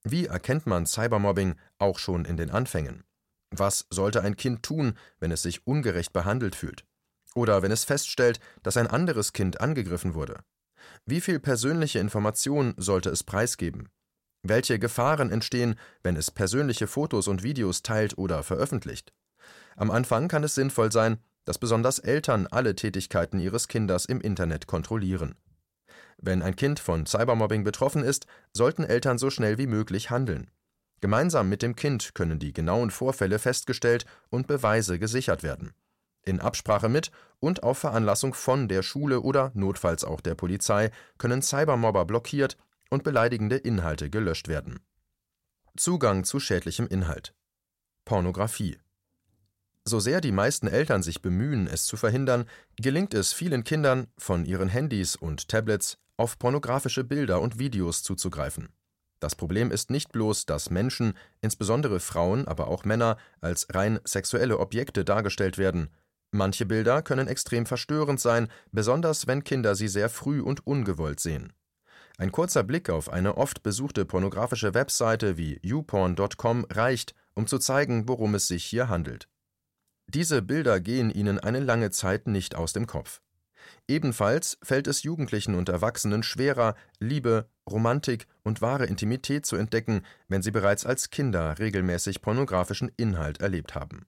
Wie 0.05 0.27
erkennt 0.27 0.67
man 0.67 0.87
Cybermobbing 0.87 1.57
auch 1.79 1.99
schon 1.99 2.25
in 2.25 2.37
den 2.37 2.51
Anfängen? 2.51 3.05
Was 3.51 3.87
sollte 3.91 4.23
ein 4.23 4.37
Kind 4.37 4.63
tun, 4.63 4.95
wenn 5.19 5.31
es 5.31 5.43
sich 5.43 5.67
ungerecht 5.67 6.13
behandelt 6.13 6.55
fühlt? 6.55 6.85
Oder 7.35 7.63
wenn 7.63 7.73
es 7.73 7.85
feststellt, 7.85 8.41
dass 8.63 8.77
ein 8.77 8.87
anderes 8.87 9.33
Kind 9.33 9.61
angegriffen 9.61 10.15
wurde? 10.15 10.41
Wie 11.05 11.21
viel 11.21 11.39
persönliche 11.39 11.99
Information 11.99 12.75
sollte 12.77 13.11
es 13.11 13.25
preisgeben? 13.25 13.89
Welche 14.49 14.79
Gefahren 14.79 15.31
entstehen, 15.31 15.77
wenn 16.03 16.17
es 16.17 16.31
persönliche 16.31 16.87
Fotos 16.87 17.27
und 17.27 17.43
Videos 17.43 17.83
teilt 17.83 18.17
oder 18.17 18.43
veröffentlicht? 18.43 19.13
Am 19.77 19.91
Anfang 19.91 20.29
kann 20.29 20.45
es 20.45 20.55
sinnvoll 20.55 20.93
sein, 20.93 21.19
dass 21.45 21.59
besonders 21.59 21.99
Eltern 21.99 22.47
alle 22.47 22.75
Tätigkeiten 22.75 23.41
ihres 23.41 23.69
Kindes 23.69 24.05
im 24.07 24.21
Internet 24.21 24.67
kontrollieren. 24.67 25.35
Wenn 26.19 26.43
ein 26.43 26.57
Kind 26.57 26.81
von 26.81 27.07
Cybermobbing 27.07 27.65
betroffen 27.65 28.03
ist, 28.03 28.27
sollten 28.53 28.85
Eltern 28.85 29.19
so 29.19 29.31
schnell 29.31 29.59
wie 29.59 29.67
möglich 29.67 30.11
handeln. 30.11 30.51
Gemeinsam 31.01 31.49
mit 31.49 31.63
dem 31.63 31.77
Kind 31.77 32.15
können 32.15 32.39
die 32.39 32.53
genauen 32.53 32.91
Vorfälle 32.91 33.39
festgestellt 33.39 34.07
und 34.31 34.47
Beweise 34.47 34.99
gesichert 34.99 35.43
werden. 35.43 35.73
In 36.23 36.41
Absprache 36.41 36.89
mit 36.89 37.11
und 37.39 37.63
auf 37.63 37.79
Veranlassung 37.79 38.35
von 38.35 38.67
der 38.67 38.83
Schule 38.83 39.21
oder 39.21 39.53
notfalls 39.55 40.05
auch 40.05 40.21
der 40.21 40.35
Polizei 40.35 40.91
können 41.19 41.43
Cybermobber 41.43 42.05
blockiert 42.05 42.57
und 42.91 43.05
beleidigende 43.05 43.57
Inhalte 43.57 44.11
gelöscht 44.11 44.49
werden. 44.49 44.81
Zugang 45.77 46.25
zu 46.25 46.41
schädlichem 46.41 46.87
Inhalt. 46.87 47.35
Pornografie. 48.05 48.79
So 49.85 50.01
sehr 50.01 50.21
die 50.21 50.33
meisten 50.33 50.67
Eltern 50.67 51.03
sich 51.03 51.23
bemühen, 51.23 51.67
es 51.67 51.87
zu 51.87 51.97
verhindern, 51.97 52.47
gelingt 52.77 53.15
es 53.15 53.33
vielen 53.33 53.63
Kindern, 53.63 54.09
von 54.19 54.45
ihren 54.45 54.69
Handys 54.69 55.15
und 55.17 55.49
Tablets 55.49 55.99
auf 56.17 56.39
pornografische 56.39 57.05
Bilder 57.05 57.41
und 57.41 57.59
Videos 57.59 58.03
zuzugreifen. 58.03 58.71
Das 59.21 59.35
Problem 59.35 59.71
ist 59.71 59.91
nicht 59.91 60.13
bloß, 60.13 60.47
dass 60.47 60.71
Menschen, 60.71 61.15
insbesondere 61.41 62.01
Frauen, 62.01 62.47
aber 62.49 62.69
auch 62.69 62.85
Männer, 62.85 63.17
als 63.41 63.67
rein 63.73 64.01
sexuelle 64.05 64.59
Objekte 64.59 65.05
dargestellt 65.05 65.57
werden. 65.57 65.91
Manche 66.33 66.67
Bilder 66.67 67.03
können 67.03 67.29
extrem 67.29 67.65
verstörend 67.65 68.21
sein, 68.21 68.49
besonders 68.73 69.27
wenn 69.27 69.45
Kinder 69.45 69.75
sie 69.75 69.89
sehr 69.89 70.09
früh 70.11 70.41
und 70.41 70.67
ungewollt 70.67 71.21
sehen. 71.21 71.53
Ein 72.19 72.33
kurzer 72.33 72.63
Blick 72.63 72.89
auf 72.89 73.13
eine 73.13 73.37
oft 73.37 73.63
besuchte 73.63 74.07
pornografische 74.07 74.73
Webseite 74.73 75.37
wie 75.37 75.61
youporn.com 75.63 76.67
reicht, 76.71 77.15
um 77.35 77.47
zu 77.47 77.59
zeigen, 77.59 78.09
worum 78.09 78.35
es 78.35 78.49
sich 78.49 78.65
hier 78.65 78.89
handelt. 78.89 79.29
Diese 80.09 80.41
Bilder 80.41 80.81
gehen 80.81 81.11
ihnen 81.11 81.39
eine 81.39 81.61
lange 81.61 81.91
Zeit 81.91 82.27
nicht 82.27 82.55
aus 82.55 82.73
dem 82.73 82.87
Kopf. 82.87 83.21
Ebenfalls 83.89 84.59
fällt 84.63 84.87
es 84.87 85.03
Jugendlichen 85.03 85.55
und 85.55 85.69
Erwachsenen 85.69 86.23
schwerer, 86.23 86.75
Liebe, 87.01 87.51
Romantik 87.69 88.27
und 88.43 88.63
wahre 88.63 88.87
Intimität 88.87 89.45
zu 89.45 89.57
entdecken, 89.57 90.03
wenn 90.29 90.43
sie 90.43 90.53
bereits 90.53 90.87
als 90.87 91.11
Kinder 91.11 91.59
regelmäßig 91.59 92.23
pornografischen 92.23 92.91
Inhalt 92.97 93.41
erlebt 93.41 93.75
haben. 93.75 94.07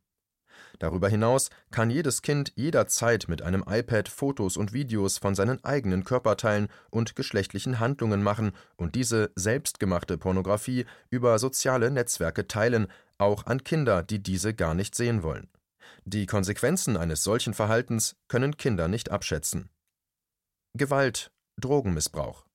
Darüber 0.78 1.08
hinaus 1.08 1.50
kann 1.70 1.90
jedes 1.90 2.22
Kind 2.22 2.52
jederzeit 2.56 3.26
mit 3.28 3.42
einem 3.42 3.64
iPad 3.68 4.08
Fotos 4.08 4.56
und 4.56 4.72
Videos 4.72 5.18
von 5.18 5.34
seinen 5.34 5.62
eigenen 5.64 6.04
Körperteilen 6.04 6.68
und 6.90 7.16
geschlechtlichen 7.16 7.80
Handlungen 7.80 8.22
machen 8.22 8.52
und 8.76 8.94
diese 8.94 9.30
selbstgemachte 9.34 10.18
Pornografie 10.18 10.86
über 11.10 11.38
soziale 11.38 11.90
Netzwerke 11.90 12.46
teilen, 12.46 12.88
auch 13.18 13.46
an 13.46 13.64
Kinder, 13.64 14.02
die 14.02 14.22
diese 14.22 14.54
gar 14.54 14.74
nicht 14.74 14.94
sehen 14.94 15.22
wollen. 15.22 15.48
Die 16.04 16.26
Konsequenzen 16.26 16.96
eines 16.96 17.24
solchen 17.24 17.54
Verhaltens 17.54 18.16
können 18.28 18.56
Kinder 18.56 18.88
nicht 18.88 19.10
abschätzen. 19.10 19.70
Gewalt, 20.74 21.32
Drogenmissbrauch. 21.60 22.48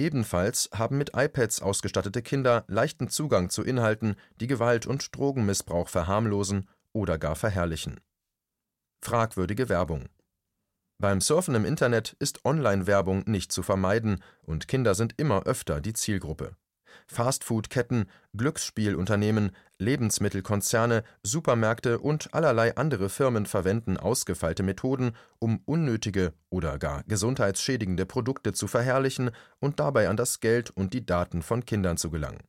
Ebenfalls 0.00 0.70
haben 0.72 0.96
mit 0.96 1.12
iPads 1.14 1.60
ausgestattete 1.60 2.22
Kinder 2.22 2.64
leichten 2.68 3.08
Zugang 3.08 3.50
zu 3.50 3.62
Inhalten, 3.62 4.16
die 4.40 4.46
Gewalt 4.46 4.86
und 4.86 5.14
Drogenmissbrauch 5.14 5.88
verharmlosen 5.88 6.68
oder 6.92 7.18
gar 7.18 7.36
verherrlichen. 7.36 8.00
Fragwürdige 9.02 9.68
Werbung. 9.68 10.08
Beim 10.98 11.20
Surfen 11.20 11.54
im 11.54 11.64
Internet 11.64 12.14
ist 12.18 12.44
Online-Werbung 12.44 13.24
nicht 13.26 13.52
zu 13.52 13.62
vermeiden 13.62 14.22
und 14.42 14.68
Kinder 14.68 14.94
sind 14.94 15.14
immer 15.18 15.44
öfter 15.44 15.80
die 15.80 15.94
Zielgruppe. 15.94 16.56
Fastfood-Ketten, 17.06 18.06
Glücksspielunternehmen, 18.36 19.52
Lebensmittelkonzerne, 19.78 21.02
Supermärkte 21.22 21.98
und 21.98 22.34
allerlei 22.34 22.76
andere 22.76 23.08
Firmen 23.08 23.46
verwenden 23.46 23.96
ausgefeilte 23.96 24.62
Methoden, 24.62 25.12
um 25.38 25.62
unnötige 25.64 26.34
oder 26.50 26.78
gar 26.78 27.02
gesundheitsschädigende 27.04 28.06
Produkte 28.06 28.52
zu 28.52 28.66
verherrlichen 28.66 29.30
und 29.58 29.80
dabei 29.80 30.08
an 30.08 30.16
das 30.16 30.40
Geld 30.40 30.70
und 30.70 30.92
die 30.92 31.06
Daten 31.06 31.42
von 31.42 31.64
Kindern 31.64 31.96
zu 31.96 32.10
gelangen. 32.10 32.42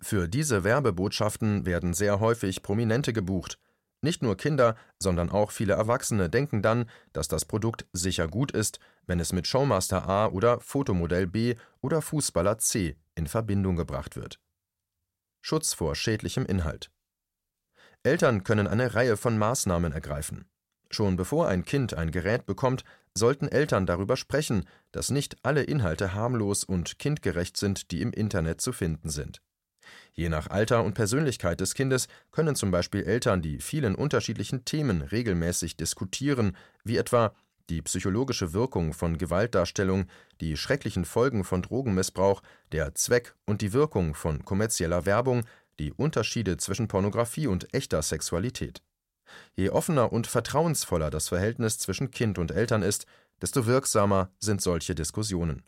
Für 0.00 0.28
diese 0.28 0.62
Werbebotschaften 0.62 1.64
werden 1.64 1.94
sehr 1.94 2.20
häufig 2.20 2.62
Prominente 2.62 3.12
gebucht. 3.12 3.58
Nicht 4.02 4.22
nur 4.22 4.36
Kinder, 4.36 4.76
sondern 4.98 5.30
auch 5.30 5.50
viele 5.50 5.74
Erwachsene 5.74 6.28
denken 6.28 6.62
dann, 6.62 6.88
dass 7.12 7.28
das 7.28 7.44
Produkt 7.44 7.86
sicher 7.92 8.28
gut 8.28 8.52
ist, 8.52 8.78
wenn 9.06 9.20
es 9.20 9.32
mit 9.32 9.46
Showmaster 9.46 10.08
A 10.08 10.26
oder 10.26 10.60
Fotomodell 10.60 11.26
B 11.26 11.56
oder 11.80 12.02
Fußballer 12.02 12.58
C 12.58 12.96
in 13.14 13.26
Verbindung 13.26 13.76
gebracht 13.76 14.16
wird. 14.16 14.38
Schutz 15.40 15.74
vor 15.74 15.94
schädlichem 15.94 16.44
Inhalt. 16.44 16.90
Eltern 18.02 18.44
können 18.44 18.66
eine 18.66 18.94
Reihe 18.94 19.16
von 19.16 19.38
Maßnahmen 19.38 19.92
ergreifen. 19.92 20.48
Schon 20.90 21.16
bevor 21.16 21.48
ein 21.48 21.64
Kind 21.64 21.94
ein 21.94 22.10
Gerät 22.10 22.46
bekommt, 22.46 22.84
sollten 23.14 23.48
Eltern 23.48 23.86
darüber 23.86 24.16
sprechen, 24.16 24.68
dass 24.92 25.10
nicht 25.10 25.36
alle 25.42 25.62
Inhalte 25.62 26.14
harmlos 26.14 26.64
und 26.64 26.98
kindgerecht 26.98 27.56
sind, 27.56 27.90
die 27.90 28.02
im 28.02 28.12
Internet 28.12 28.60
zu 28.60 28.72
finden 28.72 29.08
sind. 29.08 29.40
Je 30.14 30.28
nach 30.28 30.48
Alter 30.48 30.84
und 30.84 30.94
Persönlichkeit 30.94 31.60
des 31.60 31.74
Kindes 31.74 32.08
können 32.32 32.56
zum 32.56 32.70
Beispiel 32.70 33.04
Eltern 33.04 33.42
die 33.42 33.58
vielen 33.58 33.94
unterschiedlichen 33.94 34.64
Themen 34.64 35.02
regelmäßig 35.02 35.76
diskutieren, 35.76 36.56
wie 36.84 36.96
etwa 36.96 37.34
die 37.68 37.82
psychologische 37.82 38.52
Wirkung 38.52 38.92
von 38.92 39.18
Gewaltdarstellung, 39.18 40.06
die 40.40 40.56
schrecklichen 40.56 41.04
Folgen 41.04 41.44
von 41.44 41.62
Drogenmissbrauch, 41.62 42.42
der 42.72 42.94
Zweck 42.94 43.34
und 43.44 43.60
die 43.60 43.72
Wirkung 43.72 44.14
von 44.14 44.44
kommerzieller 44.44 45.04
Werbung, 45.04 45.44
die 45.78 45.92
Unterschiede 45.92 46.56
zwischen 46.56 46.88
Pornografie 46.88 47.46
und 47.46 47.74
echter 47.74 48.02
Sexualität. 48.02 48.82
Je 49.56 49.70
offener 49.70 50.12
und 50.12 50.26
vertrauensvoller 50.26 51.10
das 51.10 51.28
Verhältnis 51.28 51.78
zwischen 51.78 52.10
Kind 52.10 52.38
und 52.38 52.52
Eltern 52.52 52.82
ist, 52.82 53.06
desto 53.40 53.66
wirksamer 53.66 54.30
sind 54.38 54.62
solche 54.62 54.94
Diskussionen. 54.94 55.62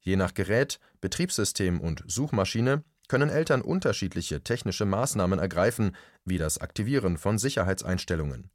Je 0.00 0.16
nach 0.16 0.34
Gerät, 0.34 0.80
Betriebssystem 1.00 1.80
und 1.80 2.04
Suchmaschine 2.06 2.84
können 3.08 3.30
Eltern 3.30 3.62
unterschiedliche 3.62 4.42
technische 4.42 4.84
Maßnahmen 4.84 5.38
ergreifen, 5.38 5.96
wie 6.24 6.38
das 6.38 6.58
Aktivieren 6.58 7.18
von 7.18 7.38
Sicherheitseinstellungen. 7.38 8.50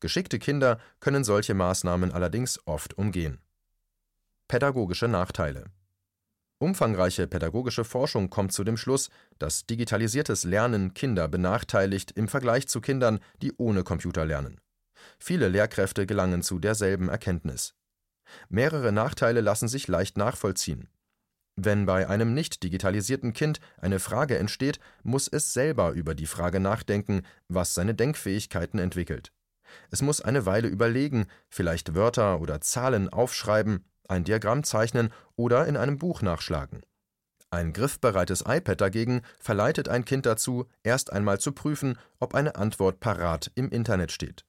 Geschickte 0.00 0.38
Kinder 0.38 0.78
können 1.00 1.24
solche 1.24 1.54
Maßnahmen 1.54 2.12
allerdings 2.12 2.60
oft 2.66 2.98
umgehen. 2.98 3.40
Pädagogische 4.48 5.08
Nachteile 5.08 5.70
Umfangreiche 6.58 7.26
pädagogische 7.26 7.84
Forschung 7.84 8.30
kommt 8.30 8.52
zu 8.52 8.62
dem 8.62 8.76
Schluss, 8.76 9.10
dass 9.40 9.66
digitalisiertes 9.66 10.44
Lernen 10.44 10.94
Kinder 10.94 11.26
benachteiligt 11.26 12.12
im 12.12 12.28
Vergleich 12.28 12.68
zu 12.68 12.80
Kindern, 12.80 13.18
die 13.42 13.52
ohne 13.56 13.82
Computer 13.82 14.24
lernen. 14.24 14.60
Viele 15.18 15.48
Lehrkräfte 15.48 16.06
gelangen 16.06 16.42
zu 16.42 16.60
derselben 16.60 17.08
Erkenntnis. 17.08 17.74
Mehrere 18.48 18.92
Nachteile 18.92 19.40
lassen 19.40 19.66
sich 19.66 19.88
leicht 19.88 20.16
nachvollziehen. 20.16 20.88
Wenn 21.56 21.84
bei 21.84 22.08
einem 22.08 22.32
nicht 22.32 22.62
digitalisierten 22.62 23.34
Kind 23.34 23.60
eine 23.78 23.98
Frage 23.98 24.38
entsteht, 24.38 24.80
muss 25.02 25.28
es 25.28 25.52
selber 25.52 25.90
über 25.90 26.14
die 26.14 26.26
Frage 26.26 26.60
nachdenken, 26.60 27.22
was 27.48 27.74
seine 27.74 27.94
Denkfähigkeiten 27.94 28.78
entwickelt. 28.78 29.32
Es 29.90 30.02
muss 30.02 30.20
eine 30.20 30.46
Weile 30.46 30.68
überlegen, 30.68 31.26
vielleicht 31.48 31.94
Wörter 31.94 32.40
oder 32.40 32.60
Zahlen 32.60 33.08
aufschreiben, 33.08 33.84
ein 34.08 34.24
Diagramm 34.24 34.64
zeichnen 34.64 35.12
oder 35.36 35.66
in 35.66 35.76
einem 35.76 35.98
Buch 35.98 36.22
nachschlagen. 36.22 36.82
Ein 37.50 37.74
griffbereites 37.74 38.44
iPad 38.46 38.80
dagegen 38.80 39.20
verleitet 39.38 39.88
ein 39.88 40.06
Kind 40.06 40.24
dazu, 40.24 40.66
erst 40.82 41.12
einmal 41.12 41.38
zu 41.38 41.52
prüfen, 41.52 41.98
ob 42.18 42.34
eine 42.34 42.56
Antwort 42.56 42.98
parat 43.00 43.52
im 43.54 43.68
Internet 43.68 44.10
steht. 44.10 44.46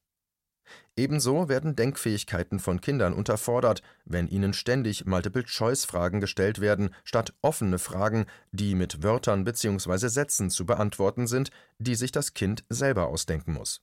Ebenso 0.96 1.50
werden 1.50 1.76
Denkfähigkeiten 1.76 2.60
von 2.60 2.80
Kindern 2.80 3.14
unterfordert, 3.14 3.82
wenn 4.06 4.28
ihnen 4.28 4.54
ständig 4.54 5.06
Multiple-Choice-Fragen 5.06 6.20
gestellt 6.20 6.62
werden, 6.62 6.94
statt 7.04 7.34
offene 7.42 7.80
Fragen, 7.80 8.26
die 8.52 8.76
mit 8.76 9.02
Wörtern 9.02 9.44
bzw. 9.44 10.08
Sätzen 10.08 10.50
zu 10.50 10.66
beantworten 10.66 11.28
sind, 11.28 11.50
die 11.80 11.96
sich 11.96 12.12
das 12.12 12.34
Kind 12.34 12.64
selber 12.70 13.08
ausdenken 13.08 13.54
muss. 13.54 13.82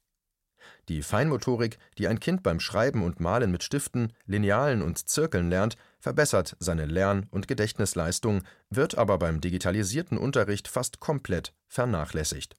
Die 0.89 1.03
Feinmotorik, 1.03 1.79
die 1.99 2.09
ein 2.09 2.21
Kind 2.21 2.43
beim 2.43 2.61
Schreiben 2.61 3.03
und 3.03 3.21
Malen 3.21 3.51
mit 3.51 3.63
Stiften, 3.63 4.13
Linealen 4.27 4.83
und 4.83 5.09
Zirkeln 5.09 5.49
lernt, 5.49 5.77
verbessert 5.99 6.57
seine 6.59 6.87
Lern- 6.87 7.27
und 7.31 7.49
Gedächtnisleistung, 7.49 8.43
wird 8.71 8.97
aber 8.97 9.19
beim 9.19 9.41
digitalisierten 9.41 10.19
Unterricht 10.19 10.69
fast 10.69 11.01
komplett 11.01 11.55
vernachlässigt. 11.67 12.57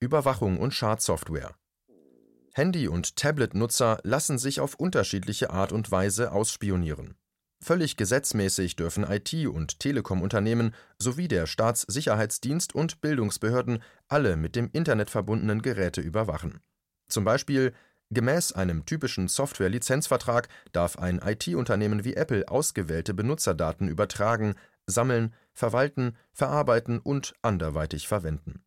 Überwachung 0.00 0.58
und 0.58 0.72
Schadsoftware 0.72 1.54
Handy- 2.52 2.88
und 2.88 3.16
Tablet-Nutzer 3.16 4.00
lassen 4.02 4.38
sich 4.38 4.60
auf 4.60 4.74
unterschiedliche 4.74 5.50
Art 5.50 5.72
und 5.72 5.90
Weise 5.90 6.32
ausspionieren. 6.32 7.14
Völlig 7.62 7.96
gesetzmäßig 7.96 8.76
dürfen 8.76 9.04
IT- 9.04 9.46
und 9.46 9.80
Telekom-Unternehmen 9.80 10.74
sowie 10.98 11.28
der 11.28 11.46
Staatssicherheitsdienst 11.46 12.74
und 12.74 13.00
Bildungsbehörden 13.00 13.82
alle 14.08 14.36
mit 14.36 14.56
dem 14.56 14.70
Internet 14.72 15.10
verbundenen 15.10 15.60
Geräte 15.60 16.00
überwachen 16.00 16.60
zum 17.10 17.24
Beispiel 17.24 17.74
Gemäß 18.12 18.50
einem 18.50 18.86
typischen 18.86 19.28
Software-Lizenzvertrag 19.28 20.48
darf 20.72 20.98
ein 20.98 21.20
IT-Unternehmen 21.24 22.04
wie 22.04 22.14
Apple 22.14 22.48
ausgewählte 22.48 23.14
Benutzerdaten 23.14 23.86
übertragen, 23.86 24.56
sammeln, 24.86 25.32
verwalten, 25.52 26.16
verarbeiten 26.32 26.98
und 26.98 27.34
anderweitig 27.42 28.08
verwenden. 28.08 28.64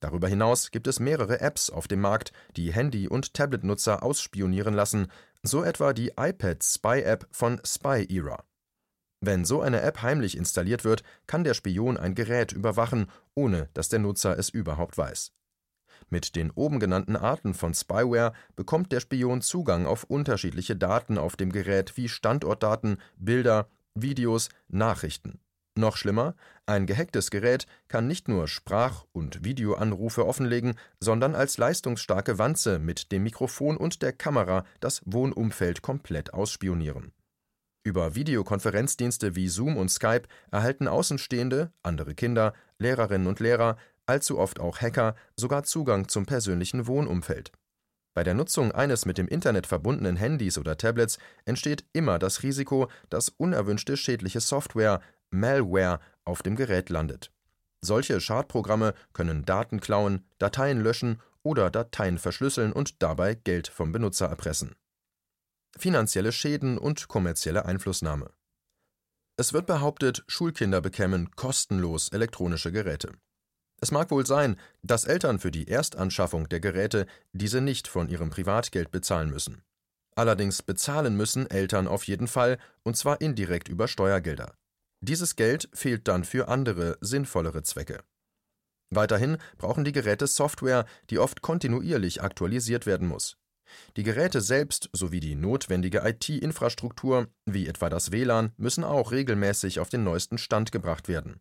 Darüber 0.00 0.28
hinaus 0.28 0.70
gibt 0.70 0.86
es 0.86 1.00
mehrere 1.00 1.40
Apps 1.40 1.70
auf 1.70 1.88
dem 1.88 2.00
Markt, 2.00 2.32
die 2.56 2.72
Handy- 2.72 3.08
und 3.08 3.34
Tablet-Nutzer 3.34 4.02
ausspionieren 4.02 4.74
lassen, 4.74 5.08
so 5.42 5.64
etwa 5.64 5.92
die 5.92 6.12
iPad 6.16 6.62
Spy 6.62 7.02
App 7.02 7.26
von 7.30 7.60
Spy-Era. 7.64 8.44
Wenn 9.20 9.44
so 9.44 9.60
eine 9.60 9.80
App 9.80 10.02
heimlich 10.02 10.36
installiert 10.36 10.84
wird, 10.84 11.02
kann 11.26 11.42
der 11.42 11.54
Spion 11.54 11.96
ein 11.96 12.14
Gerät 12.14 12.52
überwachen, 12.52 13.10
ohne 13.34 13.68
dass 13.74 13.88
der 13.88 13.98
Nutzer 13.98 14.38
es 14.38 14.48
überhaupt 14.48 14.96
weiß. 14.96 15.32
Mit 16.08 16.36
den 16.36 16.52
oben 16.52 16.78
genannten 16.78 17.16
Arten 17.16 17.54
von 17.54 17.74
Spyware 17.74 18.32
bekommt 18.54 18.92
der 18.92 19.00
Spion 19.00 19.40
Zugang 19.42 19.86
auf 19.86 20.04
unterschiedliche 20.04 20.76
Daten 20.76 21.18
auf 21.18 21.34
dem 21.34 21.50
Gerät 21.50 21.96
wie 21.96 22.08
Standortdaten, 22.08 23.00
Bilder, 23.16 23.68
Videos, 23.94 24.48
Nachrichten. 24.68 25.40
Noch 25.78 25.96
schlimmer, 25.96 26.34
ein 26.66 26.86
gehacktes 26.86 27.30
Gerät 27.30 27.68
kann 27.86 28.08
nicht 28.08 28.26
nur 28.26 28.48
Sprach- 28.48 29.04
und 29.12 29.44
Videoanrufe 29.44 30.26
offenlegen, 30.26 30.74
sondern 30.98 31.36
als 31.36 31.56
leistungsstarke 31.56 32.36
Wanze 32.36 32.80
mit 32.80 33.12
dem 33.12 33.22
Mikrofon 33.22 33.76
und 33.76 34.02
der 34.02 34.12
Kamera 34.12 34.64
das 34.80 35.02
Wohnumfeld 35.04 35.80
komplett 35.80 36.34
ausspionieren. 36.34 37.12
Über 37.84 38.16
Videokonferenzdienste 38.16 39.36
wie 39.36 39.46
Zoom 39.46 39.76
und 39.76 39.88
Skype 39.88 40.24
erhalten 40.50 40.88
Außenstehende, 40.88 41.70
andere 41.84 42.16
Kinder, 42.16 42.54
Lehrerinnen 42.80 43.28
und 43.28 43.38
Lehrer 43.38 43.76
allzu 44.04 44.36
oft 44.36 44.58
auch 44.58 44.80
Hacker, 44.80 45.14
sogar 45.36 45.62
Zugang 45.62 46.08
zum 46.08 46.26
persönlichen 46.26 46.88
Wohnumfeld. 46.88 47.52
Bei 48.18 48.24
der 48.24 48.34
Nutzung 48.34 48.72
eines 48.72 49.06
mit 49.06 49.16
dem 49.16 49.28
Internet 49.28 49.68
verbundenen 49.68 50.16
Handys 50.16 50.58
oder 50.58 50.76
Tablets 50.76 51.18
entsteht 51.44 51.84
immer 51.92 52.18
das 52.18 52.42
Risiko, 52.42 52.88
dass 53.10 53.28
unerwünschte 53.28 53.96
schädliche 53.96 54.40
Software, 54.40 55.00
Malware, 55.30 56.00
auf 56.24 56.42
dem 56.42 56.56
Gerät 56.56 56.90
landet. 56.90 57.32
Solche 57.80 58.20
Schadprogramme 58.20 58.94
können 59.12 59.44
Daten 59.44 59.80
klauen, 59.80 60.24
Dateien 60.38 60.82
löschen 60.82 61.20
oder 61.42 61.70
Dateien 61.70 62.18
verschlüsseln 62.18 62.72
und 62.72 63.02
dabei 63.02 63.34
Geld 63.34 63.68
vom 63.68 63.92
Benutzer 63.92 64.26
erpressen. 64.26 64.74
Finanzielle 65.76 66.32
Schäden 66.32 66.76
und 66.76 67.08
kommerzielle 67.08 67.64
Einflussnahme. 67.64 68.30
Es 69.36 69.52
wird 69.52 69.66
behauptet, 69.66 70.24
Schulkinder 70.26 70.80
bekämen 70.80 71.30
kostenlos 71.36 72.08
elektronische 72.08 72.72
Geräte. 72.72 73.12
Es 73.80 73.92
mag 73.92 74.10
wohl 74.10 74.26
sein, 74.26 74.56
dass 74.82 75.04
Eltern 75.04 75.38
für 75.38 75.52
die 75.52 75.68
Erstanschaffung 75.68 76.48
der 76.48 76.58
Geräte 76.58 77.06
diese 77.32 77.60
nicht 77.60 77.86
von 77.86 78.08
ihrem 78.08 78.30
Privatgeld 78.30 78.90
bezahlen 78.90 79.30
müssen. 79.30 79.62
Allerdings 80.16 80.62
bezahlen 80.62 81.16
müssen 81.16 81.48
Eltern 81.48 81.86
auf 81.86 82.02
jeden 82.08 82.26
Fall, 82.26 82.58
und 82.82 82.96
zwar 82.96 83.20
indirekt 83.20 83.68
über 83.68 83.86
Steuergelder. 83.86 84.57
Dieses 85.00 85.36
Geld 85.36 85.68
fehlt 85.72 86.08
dann 86.08 86.24
für 86.24 86.48
andere, 86.48 86.98
sinnvollere 87.00 87.62
Zwecke. 87.62 88.02
Weiterhin 88.90 89.38
brauchen 89.58 89.84
die 89.84 89.92
Geräte 89.92 90.26
Software, 90.26 90.86
die 91.10 91.18
oft 91.18 91.42
kontinuierlich 91.42 92.22
aktualisiert 92.22 92.86
werden 92.86 93.06
muss. 93.06 93.36
Die 93.96 94.02
Geräte 94.02 94.40
selbst 94.40 94.88
sowie 94.92 95.20
die 95.20 95.34
notwendige 95.34 96.02
IT-Infrastruktur, 96.04 97.28
wie 97.44 97.66
etwa 97.66 97.90
das 97.90 98.12
WLAN, 98.12 98.52
müssen 98.56 98.82
auch 98.82 99.12
regelmäßig 99.12 99.78
auf 99.80 99.90
den 99.90 100.04
neuesten 100.04 100.38
Stand 100.38 100.72
gebracht 100.72 101.06
werden. 101.06 101.40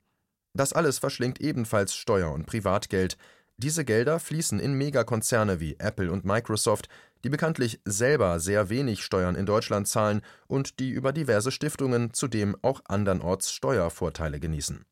Das 0.54 0.74
alles 0.74 1.00
verschlingt 1.00 1.40
ebenfalls 1.40 1.96
Steuer- 1.96 2.34
und 2.34 2.46
Privatgeld. 2.46 3.18
Diese 3.58 3.86
Gelder 3.86 4.20
fließen 4.20 4.60
in 4.60 4.74
Megakonzerne 4.74 5.60
wie 5.60 5.78
Apple 5.80 6.12
und 6.12 6.26
Microsoft, 6.26 6.90
die 7.24 7.30
bekanntlich 7.30 7.80
selber 7.86 8.40
sehr 8.40 8.70
wenig 8.70 9.04
Steuern 9.04 9.36
in 9.36 9.46
Deutschland 9.46 9.88
zahlen 9.88 10.22
und 10.48 10.80
die 10.80 10.90
über 10.90 11.14
diverse 11.14 11.52
Stiftungen 11.52 12.14
zudem 12.14 12.56
auch 12.62 12.82
andernorts 12.86 13.52
Steuervorteile 13.52 14.40
genießen. 14.40 14.86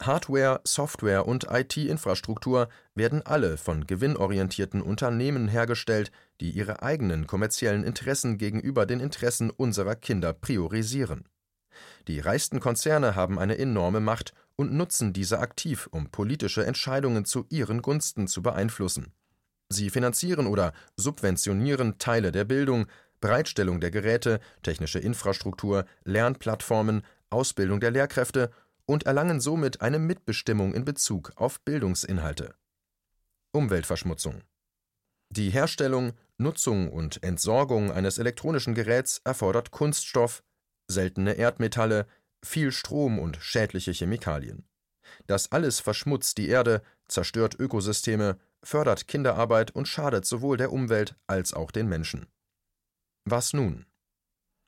Hardware, 0.00 0.60
Software 0.64 1.26
und 1.26 1.48
IT-Infrastruktur 1.50 2.68
werden 2.94 3.22
alle 3.26 3.56
von 3.56 3.86
gewinnorientierten 3.86 4.80
Unternehmen 4.80 5.48
hergestellt, 5.48 6.12
die 6.40 6.50
ihre 6.50 6.82
eigenen 6.82 7.26
kommerziellen 7.26 7.82
Interessen 7.82 8.38
gegenüber 8.38 8.86
den 8.86 9.00
Interessen 9.00 9.50
unserer 9.50 9.96
Kinder 9.96 10.32
priorisieren. 10.32 11.24
Die 12.06 12.20
reichsten 12.20 12.60
Konzerne 12.60 13.16
haben 13.16 13.38
eine 13.38 13.58
enorme 13.58 14.00
Macht 14.00 14.34
und 14.54 14.72
nutzen 14.72 15.12
diese 15.12 15.40
aktiv, 15.40 15.88
um 15.90 16.10
politische 16.10 16.64
Entscheidungen 16.64 17.24
zu 17.24 17.46
ihren 17.48 17.82
Gunsten 17.82 18.28
zu 18.28 18.40
beeinflussen. 18.40 19.12
Sie 19.70 19.90
finanzieren 19.90 20.46
oder 20.46 20.72
subventionieren 20.96 21.98
Teile 21.98 22.32
der 22.32 22.44
Bildung, 22.44 22.86
Bereitstellung 23.20 23.80
der 23.80 23.90
Geräte, 23.90 24.40
technische 24.62 24.98
Infrastruktur, 24.98 25.84
Lernplattformen, 26.04 27.02
Ausbildung 27.30 27.80
der 27.80 27.90
Lehrkräfte 27.90 28.50
und 28.86 29.04
erlangen 29.04 29.40
somit 29.40 29.82
eine 29.82 29.98
Mitbestimmung 29.98 30.72
in 30.72 30.84
Bezug 30.84 31.32
auf 31.36 31.60
Bildungsinhalte. 31.60 32.54
Umweltverschmutzung 33.52 34.42
Die 35.30 35.50
Herstellung, 35.50 36.12
Nutzung 36.38 36.90
und 36.90 37.22
Entsorgung 37.22 37.90
eines 37.90 38.18
elektronischen 38.18 38.74
Geräts 38.74 39.20
erfordert 39.24 39.70
Kunststoff, 39.70 40.42
seltene 40.86 41.34
Erdmetalle, 41.34 42.06
viel 42.42 42.72
Strom 42.72 43.18
und 43.18 43.36
schädliche 43.40 43.92
Chemikalien. 43.92 44.64
Das 45.26 45.52
alles 45.52 45.80
verschmutzt 45.80 46.38
die 46.38 46.48
Erde, 46.48 46.82
zerstört 47.08 47.56
Ökosysteme, 47.58 48.38
fördert 48.62 49.08
Kinderarbeit 49.08 49.70
und 49.70 49.88
schadet 49.88 50.24
sowohl 50.24 50.56
der 50.56 50.72
Umwelt 50.72 51.16
als 51.26 51.52
auch 51.54 51.70
den 51.70 51.88
Menschen. 51.88 52.26
Was 53.24 53.52
nun? 53.52 53.86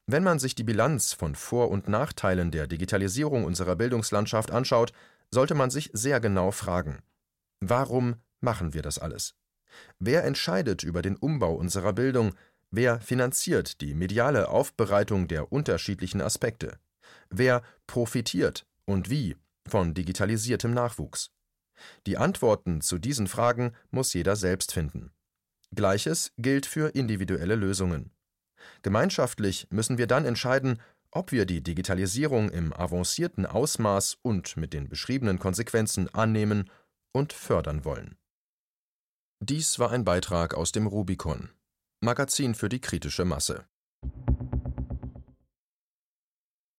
Wenn 0.06 0.24
man 0.24 0.38
sich 0.38 0.54
die 0.54 0.64
Bilanz 0.64 1.12
von 1.12 1.34
Vor- 1.34 1.70
und 1.70 1.88
Nachteilen 1.88 2.50
der 2.50 2.66
Digitalisierung 2.66 3.44
unserer 3.44 3.76
Bildungslandschaft 3.76 4.50
anschaut, 4.50 4.92
sollte 5.30 5.54
man 5.54 5.70
sich 5.70 5.90
sehr 5.92 6.20
genau 6.20 6.50
fragen, 6.50 6.98
warum 7.60 8.16
machen 8.40 8.74
wir 8.74 8.82
das 8.82 8.98
alles? 8.98 9.34
Wer 9.98 10.24
entscheidet 10.24 10.82
über 10.82 11.02
den 11.02 11.16
Umbau 11.16 11.54
unserer 11.54 11.92
Bildung? 11.92 12.34
Wer 12.70 13.00
finanziert 13.00 13.80
die 13.80 13.94
mediale 13.94 14.48
Aufbereitung 14.48 15.28
der 15.28 15.52
unterschiedlichen 15.52 16.20
Aspekte? 16.20 16.78
Wer 17.28 17.62
profitiert 17.86 18.66
und 18.84 19.10
wie 19.10 19.36
von 19.68 19.94
digitalisiertem 19.94 20.74
Nachwuchs? 20.74 21.30
Die 22.06 22.16
Antworten 22.16 22.80
zu 22.80 22.98
diesen 22.98 23.26
Fragen 23.26 23.72
muss 23.90 24.12
jeder 24.12 24.36
selbst 24.36 24.72
finden. 24.72 25.12
Gleiches 25.74 26.32
gilt 26.38 26.66
für 26.66 26.94
individuelle 26.94 27.54
Lösungen. 27.54 28.10
Gemeinschaftlich 28.82 29.66
müssen 29.70 29.98
wir 29.98 30.06
dann 30.06 30.24
entscheiden, 30.24 30.80
ob 31.12 31.32
wir 31.32 31.46
die 31.46 31.62
Digitalisierung 31.62 32.50
im 32.50 32.72
avancierten 32.72 33.46
Ausmaß 33.46 34.18
und 34.22 34.56
mit 34.56 34.72
den 34.72 34.88
beschriebenen 34.88 35.38
Konsequenzen 35.38 36.12
annehmen 36.14 36.70
und 37.12 37.32
fördern 37.32 37.84
wollen. 37.84 38.16
Dies 39.40 39.78
war 39.78 39.90
ein 39.90 40.04
Beitrag 40.04 40.54
aus 40.54 40.72
dem 40.72 40.86
Rubicon, 40.86 41.50
Magazin 42.00 42.54
für 42.54 42.68
die 42.68 42.80
kritische 42.80 43.24
Masse. 43.24 43.64